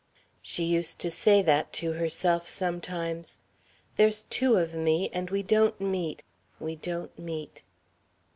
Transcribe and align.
She 0.41 0.63
used 0.63 0.97
to 1.01 1.11
say 1.11 1.43
that 1.43 1.71
to 1.73 1.91
herself 1.93 2.47
sometimes, 2.47 3.37
"There's 3.97 4.23
two 4.23 4.55
of 4.55 4.73
me, 4.73 5.11
and 5.13 5.29
we 5.29 5.43
don't 5.43 5.79
meet 5.79 6.23
we 6.59 6.75
don't 6.75 7.15
meet." 7.19 7.61